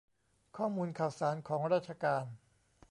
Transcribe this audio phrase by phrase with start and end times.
[0.57, 2.25] ข้อมูลข่าวสารของราชการ